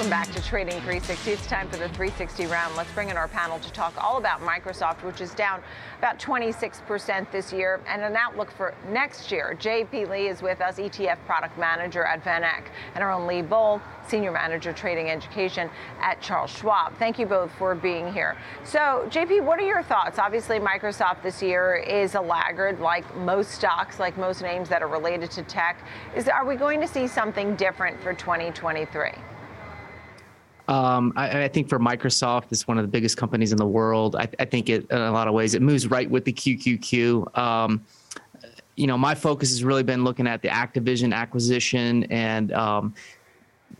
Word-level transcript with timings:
Welcome 0.00 0.18
back 0.18 0.34
to 0.34 0.42
Trading 0.42 0.72
360. 0.76 1.30
It's 1.30 1.46
time 1.46 1.68
for 1.68 1.76
the 1.76 1.86
360 1.88 2.46
round. 2.46 2.74
Let's 2.74 2.90
bring 2.92 3.10
in 3.10 3.18
our 3.18 3.28
panel 3.28 3.58
to 3.58 3.70
talk 3.70 4.02
all 4.02 4.16
about 4.16 4.40
Microsoft, 4.40 5.02
which 5.02 5.20
is 5.20 5.34
down 5.34 5.60
about 5.98 6.18
26% 6.18 7.30
this 7.30 7.52
year, 7.52 7.82
and 7.86 8.00
an 8.00 8.16
outlook 8.16 8.50
for 8.50 8.72
next 8.88 9.30
year. 9.30 9.54
JP 9.60 10.08
Lee 10.08 10.28
is 10.28 10.40
with 10.40 10.62
us, 10.62 10.78
ETF 10.78 11.18
product 11.26 11.58
manager 11.58 12.02
at 12.02 12.24
VanEck, 12.24 12.68
and 12.94 13.04
our 13.04 13.12
own 13.12 13.26
Lee 13.26 13.42
Bohl, 13.42 13.78
senior 14.08 14.32
manager 14.32 14.72
trading 14.72 15.10
education 15.10 15.68
at 16.00 16.18
Charles 16.22 16.50
Schwab. 16.50 16.96
Thank 16.96 17.18
you 17.18 17.26
both 17.26 17.52
for 17.58 17.74
being 17.74 18.10
here. 18.10 18.38
So, 18.64 19.06
JP, 19.10 19.44
what 19.44 19.58
are 19.58 19.66
your 19.66 19.82
thoughts? 19.82 20.18
Obviously, 20.18 20.58
Microsoft 20.58 21.20
this 21.22 21.42
year 21.42 21.74
is 21.74 22.14
a 22.14 22.20
laggard, 22.22 22.80
like 22.80 23.04
most 23.16 23.50
stocks, 23.50 24.00
like 24.00 24.16
most 24.16 24.40
names 24.40 24.70
that 24.70 24.82
are 24.82 24.88
related 24.88 25.30
to 25.32 25.42
tech. 25.42 25.76
Is 26.16 26.26
are 26.26 26.46
we 26.46 26.56
going 26.56 26.80
to 26.80 26.88
see 26.88 27.06
something 27.06 27.54
different 27.54 28.02
for 28.02 28.14
2023? 28.14 29.10
Um, 30.70 31.12
I, 31.16 31.44
I, 31.44 31.48
think 31.48 31.68
for 31.68 31.80
Microsoft, 31.80 32.52
it's 32.52 32.68
one 32.68 32.78
of 32.78 32.84
the 32.84 32.88
biggest 32.88 33.16
companies 33.16 33.50
in 33.50 33.58
the 33.58 33.66
world. 33.66 34.14
I, 34.14 34.28
I, 34.38 34.44
think 34.44 34.68
it, 34.68 34.88
in 34.88 34.98
a 34.98 35.10
lot 35.10 35.26
of 35.26 35.34
ways, 35.34 35.54
it 35.54 35.62
moves 35.62 35.88
right 35.88 36.08
with 36.08 36.24
the 36.24 36.32
QQQ. 36.32 37.36
Um, 37.36 37.84
you 38.76 38.86
know, 38.86 38.96
my 38.96 39.16
focus 39.16 39.50
has 39.50 39.64
really 39.64 39.82
been 39.82 40.04
looking 40.04 40.28
at 40.28 40.42
the 40.42 40.48
Activision 40.48 41.12
acquisition 41.12 42.04
and 42.04 42.52
um, 42.52 42.94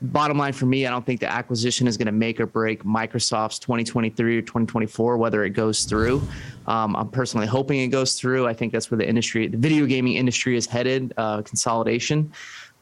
bottom 0.00 0.38
line 0.38 0.52
for 0.52 0.66
me, 0.66 0.86
I 0.86 0.90
don't 0.90 1.04
think 1.04 1.20
the 1.20 1.30
acquisition 1.30 1.86
is 1.86 1.96
going 1.96 2.06
to 2.06 2.12
make 2.12 2.40
or 2.40 2.46
break 2.46 2.84
Microsoft's 2.84 3.58
2023 3.58 4.38
or 4.38 4.42
2024, 4.42 5.16
whether 5.16 5.44
it 5.44 5.50
goes 5.50 5.84
through. 5.84 6.22
Um, 6.66 6.96
I'm 6.96 7.08
personally 7.08 7.46
hoping 7.46 7.80
it 7.80 7.88
goes 7.88 8.18
through. 8.18 8.46
I 8.46 8.54
think 8.54 8.72
that's 8.72 8.90
where 8.90 8.98
the 8.98 9.08
industry, 9.08 9.46
the 9.46 9.58
video 9.58 9.86
gaming 9.86 10.14
industry 10.14 10.56
is 10.56 10.66
headed, 10.66 11.12
uh, 11.16 11.42
consolidation 11.42 12.32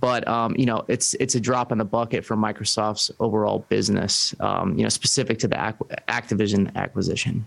but 0.00 0.26
um, 0.28 0.54
you 0.56 0.66
know 0.66 0.84
it's 0.88 1.14
it's 1.14 1.34
a 1.34 1.40
drop 1.40 1.72
in 1.72 1.78
the 1.78 1.84
bucket 1.84 2.24
for 2.24 2.36
Microsoft's 2.36 3.10
overall 3.20 3.64
business. 3.68 4.34
Um, 4.40 4.76
you 4.76 4.82
know, 4.82 4.88
specific 4.88 5.38
to 5.40 5.48
the 5.48 5.56
Activision 6.08 6.74
acquisition. 6.74 7.46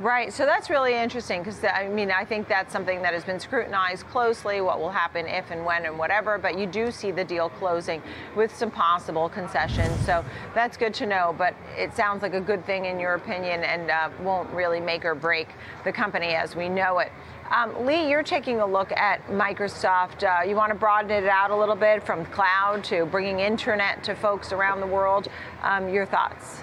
Right. 0.00 0.32
So 0.32 0.44
that's 0.44 0.70
really 0.70 0.94
interesting 0.94 1.44
because 1.44 1.62
I 1.62 1.86
mean 1.86 2.10
I 2.10 2.24
think 2.24 2.48
that's 2.48 2.72
something 2.72 3.00
that 3.02 3.14
has 3.14 3.24
been 3.24 3.38
scrutinized 3.38 4.06
closely. 4.08 4.60
What 4.60 4.80
will 4.80 4.90
happen 4.90 5.28
if 5.28 5.52
and 5.52 5.64
when 5.64 5.86
and 5.86 5.96
whatever. 5.96 6.36
But 6.36 6.58
you 6.58 6.66
do 6.66 6.90
see 6.90 7.12
the 7.12 7.22
deal 7.22 7.48
closing 7.48 8.02
with 8.34 8.52
some 8.54 8.72
possible 8.72 9.28
concessions. 9.28 10.04
So 10.04 10.24
that's 10.52 10.76
good 10.76 10.94
to 10.94 11.06
know. 11.06 11.32
But 11.38 11.54
it 11.76 11.94
sounds 11.94 12.22
like 12.22 12.34
a 12.34 12.40
good 12.40 12.66
thing 12.66 12.86
in 12.86 12.98
your 12.98 13.14
opinion 13.14 13.62
and 13.62 13.88
uh, 13.88 14.10
won't 14.20 14.50
really 14.50 14.80
make 14.80 15.04
or 15.04 15.14
break 15.14 15.46
the 15.84 15.92
company 15.92 16.34
as 16.34 16.56
we 16.56 16.68
know 16.68 16.98
it. 16.98 17.12
Um, 17.50 17.86
Lee, 17.86 18.08
you're 18.08 18.22
taking 18.22 18.60
a 18.60 18.66
look 18.66 18.90
at 18.92 19.26
Microsoft. 19.28 20.24
Uh, 20.24 20.42
you 20.42 20.56
want 20.56 20.70
to 20.70 20.78
broaden 20.78 21.10
it 21.10 21.28
out 21.28 21.50
a 21.50 21.56
little 21.56 21.76
bit 21.76 22.04
from 22.04 22.24
cloud 22.26 22.82
to 22.84 23.06
bringing 23.06 23.40
internet 23.40 24.02
to 24.04 24.14
folks 24.14 24.52
around 24.52 24.80
the 24.80 24.86
world. 24.86 25.28
Um, 25.62 25.88
your 25.88 26.06
thoughts? 26.06 26.60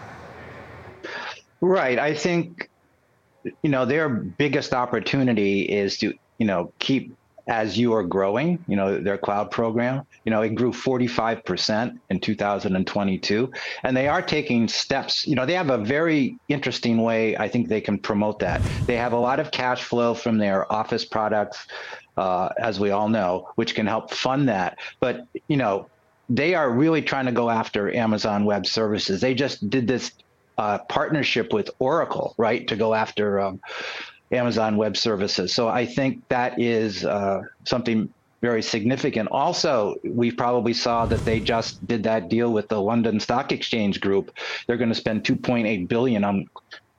Right. 1.61 1.99
I 1.99 2.13
think, 2.13 2.69
you 3.43 3.69
know, 3.69 3.85
their 3.85 4.09
biggest 4.09 4.73
opportunity 4.73 5.61
is 5.61 5.97
to, 5.99 6.13
you 6.39 6.45
know, 6.45 6.73
keep 6.79 7.15
as 7.51 7.77
you 7.77 7.93
are 7.93 8.03
growing, 8.03 8.63
you 8.65 8.77
know, 8.77 8.97
their 8.97 9.17
cloud 9.17 9.51
program, 9.51 10.03
you 10.23 10.31
know, 10.31 10.41
it 10.41 10.55
grew 10.55 10.71
45% 10.71 11.91
in 12.09 12.19
2022. 12.21 13.51
And 13.83 13.95
they 13.95 14.07
are 14.07 14.21
taking 14.21 14.69
steps, 14.69 15.27
you 15.27 15.35
know, 15.35 15.45
they 15.45 15.55
have 15.55 15.69
a 15.69 15.77
very 15.77 16.39
interesting 16.47 17.01
way 17.01 17.35
I 17.35 17.49
think 17.49 17.67
they 17.67 17.81
can 17.81 17.99
promote 17.99 18.39
that. 18.39 18.63
They 18.87 18.95
have 18.95 19.11
a 19.11 19.19
lot 19.19 19.41
of 19.41 19.51
cash 19.51 19.83
flow 19.83 20.13
from 20.13 20.37
their 20.37 20.71
office 20.71 21.03
products, 21.03 21.67
uh, 22.15 22.49
as 22.57 22.79
we 22.79 22.91
all 22.91 23.09
know, 23.09 23.49
which 23.55 23.75
can 23.75 23.85
help 23.85 24.13
fund 24.13 24.47
that. 24.47 24.77
But, 25.01 25.25
you 25.49 25.57
know, 25.57 25.89
they 26.29 26.55
are 26.55 26.71
really 26.71 27.01
trying 27.01 27.25
to 27.25 27.33
go 27.33 27.49
after 27.49 27.93
Amazon 27.93 28.45
Web 28.45 28.65
Services. 28.65 29.19
They 29.19 29.33
just 29.33 29.69
did 29.69 29.87
this 29.89 30.13
uh, 30.57 30.79
partnership 30.87 31.51
with 31.51 31.69
Oracle, 31.79 32.33
right, 32.37 32.65
to 32.69 32.77
go 32.77 32.93
after 32.93 33.41
um, 33.41 33.59
Amazon 34.31 34.77
Web 34.77 34.97
Services. 34.97 35.53
So 35.53 35.67
I 35.67 35.85
think 35.85 36.23
that 36.29 36.59
is 36.59 37.05
uh, 37.05 37.41
something 37.65 38.13
very 38.41 38.61
significant. 38.63 39.29
Also, 39.31 39.95
we 40.03 40.31
probably 40.31 40.73
saw 40.73 41.05
that 41.05 41.25
they 41.25 41.39
just 41.39 41.85
did 41.85 42.03
that 42.03 42.29
deal 42.29 42.51
with 42.51 42.67
the 42.69 42.81
London 42.81 43.19
Stock 43.19 43.51
Exchange 43.51 44.01
Group. 44.01 44.31
They're 44.67 44.77
going 44.77 44.89
to 44.89 44.95
spend 44.95 45.23
2.8 45.23 45.87
billion 45.87 46.23
on 46.23 46.47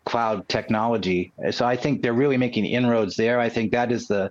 cloud 0.07 0.49
technology. 0.49 1.33
So 1.51 1.67
I 1.67 1.77
think 1.77 2.03
they're 2.03 2.13
really 2.13 2.37
making 2.37 2.67
inroads 2.67 3.17
there. 3.17 3.41
I 3.41 3.49
think 3.49 3.73
that 3.73 3.91
is 3.91 4.07
the 4.07 4.31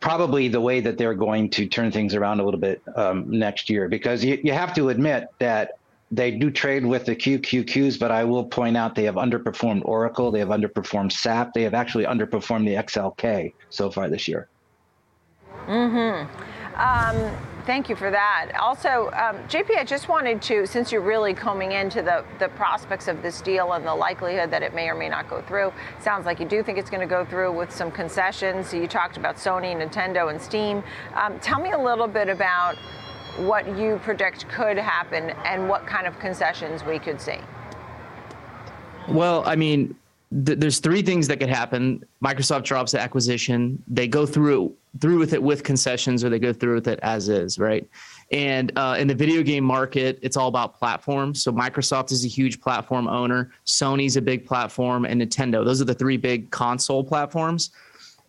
probably 0.00 0.48
the 0.48 0.60
way 0.60 0.80
that 0.80 0.98
they're 0.98 1.14
going 1.14 1.48
to 1.48 1.66
turn 1.68 1.92
things 1.92 2.14
around 2.14 2.40
a 2.40 2.44
little 2.44 2.60
bit 2.60 2.82
um, 2.96 3.24
next 3.28 3.70
year 3.70 3.88
because 3.88 4.24
you, 4.24 4.38
you 4.42 4.52
have 4.52 4.74
to 4.74 4.88
admit 4.88 5.26
that 5.38 5.70
they 6.12 6.30
do 6.30 6.50
trade 6.50 6.84
with 6.84 7.06
the 7.06 7.16
QQQs, 7.16 7.98
but 7.98 8.10
I 8.10 8.22
will 8.22 8.44
point 8.44 8.76
out 8.76 8.94
they 8.94 9.04
have 9.04 9.14
underperformed 9.14 9.80
Oracle, 9.86 10.30
they 10.30 10.40
have 10.40 10.50
underperformed 10.50 11.10
SAP, 11.10 11.54
they 11.54 11.62
have 11.62 11.72
actually 11.72 12.04
underperformed 12.04 12.66
the 12.66 12.74
XLK 12.74 13.54
so 13.70 13.90
far 13.90 14.10
this 14.10 14.28
year. 14.28 14.48
Mm-hmm. 15.66 16.28
Um, 16.74 17.36
thank 17.64 17.88
you 17.88 17.96
for 17.96 18.10
that. 18.10 18.52
Also, 18.60 19.10
um, 19.12 19.38
JP, 19.48 19.78
I 19.78 19.84
just 19.84 20.08
wanted 20.08 20.42
to, 20.42 20.66
since 20.66 20.92
you're 20.92 21.00
really 21.00 21.32
coming 21.32 21.72
into 21.72 22.02
the, 22.02 22.24
the 22.38 22.48
prospects 22.50 23.08
of 23.08 23.22
this 23.22 23.40
deal 23.40 23.72
and 23.72 23.86
the 23.86 23.94
likelihood 23.94 24.50
that 24.50 24.62
it 24.62 24.74
may 24.74 24.90
or 24.90 24.94
may 24.94 25.08
not 25.08 25.30
go 25.30 25.40
through, 25.42 25.72
sounds 25.98 26.26
like 26.26 26.40
you 26.40 26.46
do 26.46 26.62
think 26.62 26.76
it's 26.76 26.90
going 26.90 27.00
to 27.00 27.06
go 27.06 27.24
through 27.24 27.52
with 27.52 27.72
some 27.72 27.90
concessions. 27.90 28.74
You 28.74 28.86
talked 28.86 29.16
about 29.16 29.36
Sony, 29.36 29.74
Nintendo, 29.74 30.30
and 30.30 30.40
Steam. 30.40 30.82
Um, 31.14 31.38
tell 31.40 31.60
me 31.60 31.70
a 31.70 31.78
little 31.78 32.08
bit 32.08 32.28
about 32.28 32.76
what 33.38 33.66
you 33.78 33.98
predict 34.02 34.48
could 34.48 34.76
happen 34.76 35.30
and 35.44 35.68
what 35.68 35.86
kind 35.86 36.06
of 36.06 36.18
concessions 36.18 36.84
we 36.84 36.98
could 36.98 37.20
see. 37.20 37.38
Well, 39.08 39.42
I 39.46 39.56
mean, 39.56 39.94
th- 40.44 40.58
there's 40.58 40.78
three 40.78 41.02
things 41.02 41.28
that 41.28 41.38
could 41.38 41.48
happen. 41.48 42.04
Microsoft 42.24 42.64
drops 42.64 42.92
the 42.92 43.00
acquisition. 43.00 43.82
They 43.88 44.06
go 44.06 44.26
through 44.26 44.74
through 45.00 45.18
with 45.18 45.32
it 45.32 45.42
with 45.42 45.64
concessions, 45.64 46.22
or 46.22 46.28
they 46.28 46.38
go 46.38 46.52
through 46.52 46.74
with 46.74 46.86
it 46.86 46.98
as 47.02 47.30
is, 47.30 47.58
right? 47.58 47.88
And 48.30 48.70
uh, 48.76 48.96
in 48.98 49.08
the 49.08 49.14
video 49.14 49.42
game 49.42 49.64
market, 49.64 50.18
it's 50.20 50.36
all 50.36 50.48
about 50.48 50.78
platforms. 50.78 51.42
So 51.42 51.50
Microsoft 51.50 52.12
is 52.12 52.26
a 52.26 52.28
huge 52.28 52.60
platform 52.60 53.08
owner. 53.08 53.52
Sony's 53.64 54.18
a 54.18 54.22
big 54.22 54.44
platform, 54.44 55.06
and 55.06 55.22
Nintendo. 55.22 55.64
Those 55.64 55.80
are 55.80 55.86
the 55.86 55.94
three 55.94 56.18
big 56.18 56.50
console 56.50 57.02
platforms 57.02 57.70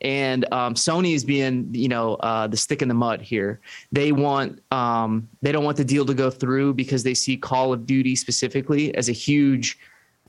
and 0.04 0.46
um, 0.52 0.74
Sony 0.74 1.14
is 1.14 1.24
being, 1.24 1.70
you 1.72 1.88
know, 1.88 2.16
uh, 2.16 2.48
the 2.48 2.58
stick 2.58 2.82
in 2.82 2.88
the 2.88 2.94
mud 2.94 3.22
here. 3.22 3.62
They 3.92 4.12
want, 4.12 4.62
um, 4.72 5.30
they 5.42 5.52
don't 5.52 5.64
want 5.64 5.78
the 5.78 5.86
deal 5.86 6.06
to 6.06 6.14
go 6.14 6.30
through 6.30 6.74
because 6.74 7.04
they 7.04 7.14
see 7.14 7.38
Call 7.38 7.72
of 7.72 7.86
Duty 7.86 8.16
specifically 8.16 8.94
as 8.96 9.08
a 9.08 9.14
huge 9.14 9.80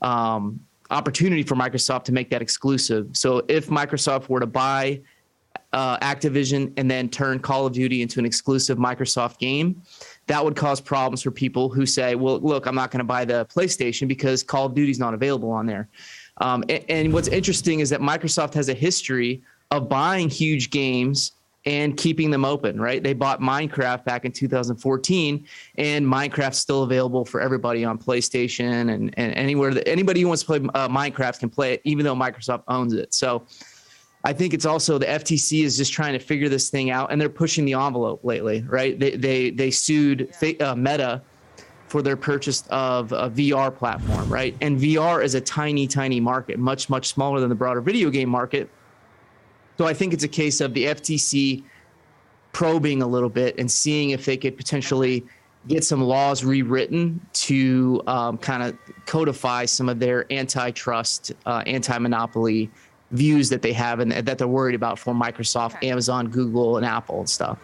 um, 0.01 0.59
opportunity 0.91 1.43
for 1.43 1.55
Microsoft 1.55 2.05
to 2.05 2.13
make 2.13 2.29
that 2.29 2.41
exclusive. 2.41 3.09
So 3.13 3.43
if 3.49 3.67
Microsoft 3.67 4.29
were 4.29 4.39
to 4.39 4.47
buy 4.47 5.01
uh, 5.73 5.97
Activision 5.97 6.71
and 6.77 6.89
then 6.89 7.09
turn 7.09 7.39
Call 7.39 7.65
of 7.65 7.73
Duty 7.73 8.01
into 8.01 8.19
an 8.19 8.25
exclusive 8.25 8.77
Microsoft 8.77 9.39
game, 9.39 9.81
that 10.27 10.43
would 10.43 10.55
cause 10.55 10.79
problems 10.79 11.21
for 11.21 11.31
people 11.31 11.67
who 11.69 11.85
say, 11.85 12.15
"Well, 12.15 12.39
look, 12.39 12.65
I'm 12.65 12.75
not 12.75 12.91
going 12.91 12.99
to 12.99 13.03
buy 13.03 13.25
the 13.25 13.45
PlayStation 13.45 14.07
because 14.07 14.41
Call 14.41 14.67
of 14.67 14.73
Duty 14.73 14.91
is 14.91 14.99
not 14.99 15.13
available 15.13 15.51
on 15.51 15.65
there." 15.65 15.89
Um, 16.37 16.63
and, 16.69 16.85
and, 16.89 17.13
what's 17.13 17.29
interesting 17.29 17.79
is 17.79 17.89
that 17.91 18.01
Microsoft 18.01 18.53
has 18.55 18.67
a 18.67 18.73
history 18.73 19.41
of 19.71 19.89
buying 19.89 20.29
huge 20.29 20.69
games 20.69 21.33
and 21.65 21.97
keeping 21.97 22.29
them 22.29 22.45
open, 22.45 22.79
right? 22.79 23.01
They 23.01 23.13
bought 23.13 23.41
Minecraft 23.41 24.05
back 24.05 24.23
in 24.23 24.31
2014, 24.31 25.45
and 25.77 26.05
Minecraft's 26.05 26.59
still 26.59 26.83
available 26.83 27.25
for 27.25 27.41
everybody 27.41 27.83
on 27.83 27.97
PlayStation 27.97 28.93
and, 28.93 29.13
and 29.17 29.33
anywhere 29.33 29.73
that 29.73 29.87
anybody 29.87 30.21
who 30.21 30.27
wants 30.27 30.43
to 30.43 30.47
play 30.47 30.57
uh, 30.75 30.87
Minecraft 30.87 31.39
can 31.39 31.49
play 31.49 31.73
it, 31.73 31.81
even 31.83 32.05
though 32.05 32.15
Microsoft 32.15 32.63
owns 32.67 32.93
it. 32.93 33.13
So 33.13 33.47
I 34.23 34.33
think 34.33 34.53
it's 34.53 34.65
also 34.65 34.97
the 34.97 35.07
FTC 35.07 35.63
is 35.63 35.75
just 35.77 35.91
trying 35.91 36.13
to 36.13 36.19
figure 36.19 36.49
this 36.49 36.69
thing 36.69 36.91
out, 36.91 37.11
and 37.11 37.19
they're 37.19 37.29
pushing 37.29 37.65
the 37.65 37.73
envelope 37.73 38.23
lately, 38.23 38.63
right? 38.67 38.99
They 38.99 39.11
they 39.11 39.49
they 39.49 39.71
sued 39.71 40.31
uh, 40.61 40.75
Meta 40.75 41.21
for 41.87 42.01
their 42.01 42.17
purchase 42.17 42.63
of 42.69 43.11
a 43.11 43.29
VR 43.29 43.75
platform, 43.75 44.27
right? 44.27 44.55
And 44.61 44.79
VR 44.79 45.23
is 45.23 45.35
a 45.35 45.41
tiny, 45.41 45.87
tiny 45.87 46.19
market, 46.19 46.59
much 46.59 46.89
much 46.89 47.07
smaller 47.07 47.39
than 47.39 47.49
the 47.49 47.55
broader 47.55 47.81
video 47.81 48.09
game 48.11 48.29
market 48.29 48.69
so 49.77 49.85
I 49.85 49.93
think 49.93 50.13
it's 50.13 50.23
a 50.23 50.29
case 50.29 50.61
of 50.61 50.73
the 50.73 50.85
FTC 50.85 51.63
probing 52.53 53.01
a 53.01 53.07
little 53.07 53.29
bit 53.29 53.57
and 53.59 53.69
seeing 53.69 54.11
if 54.11 54.25
they 54.25 54.37
could 54.37 54.55
potentially 54.55 55.25
get 55.67 55.83
some 55.83 56.01
laws 56.01 56.43
rewritten 56.43 57.19
to 57.33 58.01
um, 58.07 58.37
kind 58.37 58.63
of 58.63 58.77
codify 59.05 59.65
some 59.65 59.89
of 59.89 59.99
their 59.99 60.31
antitrust, 60.31 61.33
uh, 61.45 61.63
anti-monopoly 61.65 62.69
views 63.11 63.49
that 63.49 63.61
they 63.61 63.73
have 63.73 63.99
and 63.99 64.11
that 64.11 64.37
they're 64.37 64.47
worried 64.47 64.75
about 64.75 64.97
for 64.97 65.13
Microsoft, 65.13 65.75
okay. 65.75 65.89
Amazon, 65.89 66.27
Google, 66.27 66.77
and 66.77 66.85
Apple 66.85 67.19
and 67.19 67.29
stuff. 67.29 67.59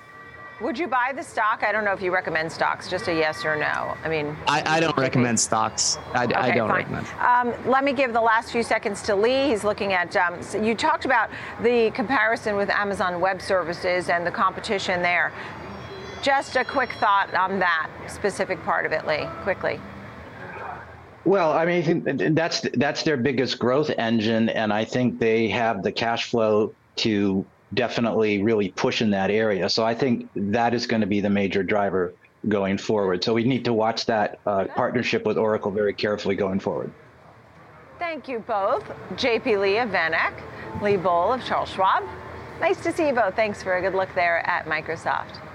Would 0.61 0.77
you 0.77 0.87
buy 0.87 1.11
the 1.15 1.23
stock? 1.23 1.63
I 1.63 1.71
don't 1.71 1.83
know 1.83 1.91
if 1.91 2.03
you 2.03 2.13
recommend 2.13 2.51
stocks, 2.51 2.87
just 2.87 3.07
a 3.07 3.13
yes 3.13 3.43
or 3.45 3.55
no. 3.55 3.97
I 4.03 4.09
mean, 4.09 4.37
I, 4.47 4.77
I 4.77 4.79
don't 4.79 4.95
recommend 4.95 5.39
stocks. 5.39 5.97
I, 6.13 6.25
okay, 6.25 6.35
I 6.35 6.51
don't 6.51 6.69
fine. 6.69 6.83
recommend. 6.83 7.07
Um, 7.19 7.69
let 7.69 7.83
me 7.83 7.93
give 7.93 8.13
the 8.13 8.21
last 8.21 8.51
few 8.51 8.61
seconds 8.61 9.01
to 9.03 9.15
Lee. 9.15 9.47
He's 9.47 9.63
looking 9.63 9.93
at, 9.93 10.15
um, 10.15 10.41
so 10.43 10.61
you 10.61 10.75
talked 10.75 11.05
about 11.05 11.31
the 11.63 11.89
comparison 11.91 12.55
with 12.55 12.69
Amazon 12.69 13.19
Web 13.19 13.41
Services 13.41 14.09
and 14.09 14.25
the 14.25 14.29
competition 14.29 15.01
there. 15.01 15.33
Just 16.21 16.55
a 16.55 16.63
quick 16.63 16.91
thought 16.99 17.33
on 17.33 17.57
that 17.57 17.89
specific 18.07 18.61
part 18.63 18.85
of 18.85 18.91
it, 18.91 19.07
Lee, 19.07 19.25
quickly. 19.41 19.81
Well, 21.25 21.53
I 21.53 21.65
mean, 21.65 22.35
that's 22.35 22.61
that's 22.73 23.01
their 23.01 23.17
biggest 23.17 23.57
growth 23.57 23.89
engine, 23.97 24.49
and 24.49 24.71
I 24.71 24.85
think 24.85 25.19
they 25.19 25.49
have 25.49 25.81
the 25.81 25.91
cash 25.91 26.29
flow 26.29 26.73
to 26.97 27.45
definitely 27.73 28.43
really 28.43 28.69
push 28.69 29.01
in 29.01 29.09
that 29.11 29.31
area. 29.31 29.69
So 29.69 29.83
I 29.83 29.93
think 29.93 30.29
that 30.35 30.73
is 30.73 30.87
going 30.87 31.01
to 31.01 31.07
be 31.07 31.21
the 31.21 31.29
major 31.29 31.63
driver 31.63 32.13
going 32.47 32.77
forward. 32.77 33.23
So 33.23 33.33
we 33.33 33.43
need 33.43 33.65
to 33.65 33.73
watch 33.73 34.05
that 34.07 34.39
uh, 34.45 34.65
partnership 34.75 35.25
with 35.25 35.37
Oracle 35.37 35.71
very 35.71 35.93
carefully 35.93 36.35
going 36.35 36.59
forward. 36.59 36.91
Thank 37.99 38.27
you 38.27 38.39
both, 38.39 38.83
JP 39.11 39.61
Lee 39.61 39.77
of 39.77 39.89
VanEck, 39.89 40.33
Lee 40.81 40.97
Bohl 40.97 41.35
of 41.35 41.45
Charles 41.45 41.69
Schwab. 41.69 42.03
Nice 42.59 42.81
to 42.83 42.91
see 42.91 43.07
you 43.07 43.13
both. 43.13 43.35
Thanks 43.35 43.61
for 43.61 43.77
a 43.77 43.81
good 43.81 43.95
look 43.95 44.13
there 44.15 44.45
at 44.47 44.65
Microsoft. 44.65 45.50